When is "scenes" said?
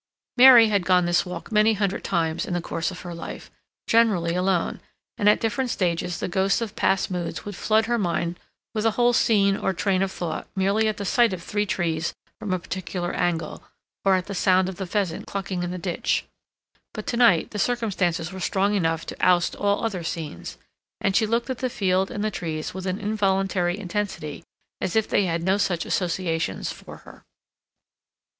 20.03-20.57